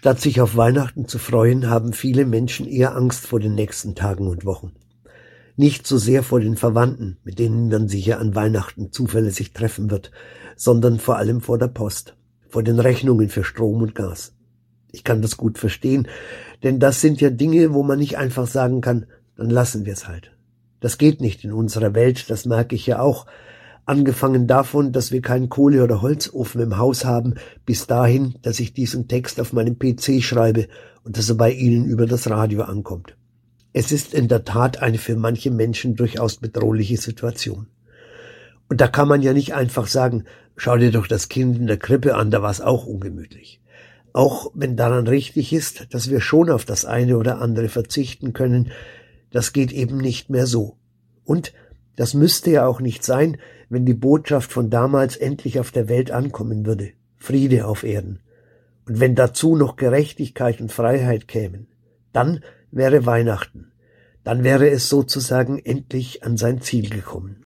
Statt 0.00 0.18
sich 0.18 0.40
auf 0.40 0.56
Weihnachten 0.56 1.06
zu 1.08 1.18
freuen, 1.18 1.68
haben 1.68 1.92
viele 1.92 2.24
Menschen 2.24 2.66
eher 2.66 2.96
Angst 2.96 3.26
vor 3.26 3.38
den 3.38 3.54
nächsten 3.54 3.94
Tagen 3.94 4.28
und 4.28 4.46
Wochen. 4.46 4.72
Nicht 5.56 5.86
so 5.86 5.98
sehr 5.98 6.22
vor 6.22 6.40
den 6.40 6.56
Verwandten, 6.56 7.18
mit 7.22 7.38
denen 7.38 7.68
man 7.68 7.86
sich 7.86 8.06
ja 8.06 8.16
an 8.16 8.34
Weihnachten 8.34 8.92
zuverlässig 8.92 9.52
treffen 9.52 9.90
wird, 9.90 10.10
sondern 10.56 10.98
vor 11.00 11.18
allem 11.18 11.42
vor 11.42 11.58
der 11.58 11.68
Post, 11.68 12.16
vor 12.48 12.62
den 12.62 12.80
Rechnungen 12.80 13.28
für 13.28 13.44
Strom 13.44 13.82
und 13.82 13.94
Gas. 13.94 14.32
Ich 14.90 15.04
kann 15.04 15.20
das 15.20 15.36
gut 15.36 15.58
verstehen, 15.58 16.08
denn 16.62 16.80
das 16.80 17.02
sind 17.02 17.20
ja 17.20 17.28
Dinge, 17.28 17.74
wo 17.74 17.82
man 17.82 17.98
nicht 17.98 18.16
einfach 18.16 18.46
sagen 18.46 18.80
kann, 18.80 19.04
dann 19.36 19.50
lassen 19.50 19.84
wir 19.84 19.92
es 19.92 20.08
halt. 20.08 20.32
Das 20.80 20.96
geht 20.96 21.20
nicht 21.20 21.44
in 21.44 21.52
unserer 21.52 21.92
Welt, 21.92 22.30
das 22.30 22.46
merke 22.46 22.74
ich 22.74 22.86
ja 22.86 23.00
auch, 23.00 23.26
Angefangen 23.86 24.46
davon, 24.46 24.92
dass 24.92 25.10
wir 25.10 25.22
keinen 25.22 25.48
Kohle- 25.48 25.82
oder 25.82 26.02
Holzofen 26.02 26.60
im 26.60 26.78
Haus 26.78 27.04
haben, 27.04 27.34
bis 27.66 27.86
dahin, 27.86 28.34
dass 28.42 28.60
ich 28.60 28.72
diesen 28.72 29.08
Text 29.08 29.40
auf 29.40 29.52
meinem 29.52 29.78
PC 29.78 30.22
schreibe 30.22 30.68
und 31.04 31.16
dass 31.16 31.28
er 31.28 31.36
bei 31.36 31.50
Ihnen 31.50 31.86
über 31.86 32.06
das 32.06 32.28
Radio 32.30 32.62
ankommt. 32.62 33.16
Es 33.72 33.92
ist 33.92 34.14
in 34.14 34.28
der 34.28 34.44
Tat 34.44 34.82
eine 34.82 34.98
für 34.98 35.16
manche 35.16 35.50
Menschen 35.50 35.94
durchaus 35.96 36.36
bedrohliche 36.36 36.96
Situation. 36.96 37.66
Und 38.68 38.80
da 38.80 38.88
kann 38.88 39.08
man 39.08 39.22
ja 39.22 39.32
nicht 39.32 39.54
einfach 39.54 39.86
sagen, 39.86 40.24
schau 40.56 40.76
dir 40.76 40.92
doch 40.92 41.06
das 41.06 41.28
Kind 41.28 41.58
in 41.58 41.66
der 41.66 41.76
Krippe 41.76 42.16
an, 42.16 42.30
da 42.30 42.42
war 42.42 42.50
es 42.50 42.60
auch 42.60 42.86
ungemütlich. 42.86 43.60
Auch 44.12 44.50
wenn 44.54 44.76
daran 44.76 45.06
richtig 45.06 45.52
ist, 45.52 45.92
dass 45.94 46.10
wir 46.10 46.20
schon 46.20 46.50
auf 46.50 46.64
das 46.64 46.84
eine 46.84 47.16
oder 47.16 47.40
andere 47.40 47.68
verzichten 47.68 48.32
können, 48.32 48.72
das 49.30 49.52
geht 49.52 49.72
eben 49.72 49.98
nicht 49.98 50.30
mehr 50.30 50.46
so. 50.46 50.76
Und 51.24 51.52
das 51.96 52.14
müsste 52.14 52.50
ja 52.50 52.66
auch 52.66 52.80
nicht 52.80 53.04
sein, 53.04 53.36
wenn 53.70 53.86
die 53.86 53.94
Botschaft 53.94 54.52
von 54.52 54.68
damals 54.68 55.16
endlich 55.16 55.58
auf 55.58 55.70
der 55.70 55.88
Welt 55.88 56.10
ankommen 56.10 56.66
würde. 56.66 56.90
Friede 57.16 57.66
auf 57.66 57.84
Erden. 57.84 58.18
Und 58.86 59.00
wenn 59.00 59.14
dazu 59.14 59.56
noch 59.56 59.76
Gerechtigkeit 59.76 60.60
und 60.60 60.72
Freiheit 60.72 61.28
kämen, 61.28 61.68
dann 62.12 62.42
wäre 62.72 63.06
Weihnachten. 63.06 63.72
Dann 64.24 64.44
wäre 64.44 64.68
es 64.68 64.88
sozusagen 64.88 65.58
endlich 65.58 66.24
an 66.24 66.36
sein 66.36 66.60
Ziel 66.60 66.90
gekommen. 66.90 67.36